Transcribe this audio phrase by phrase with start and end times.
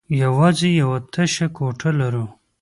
[0.21, 2.25] يواځې يوه تشه کوټه لرو.